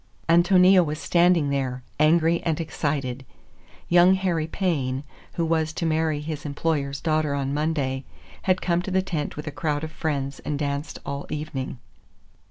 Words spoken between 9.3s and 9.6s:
with a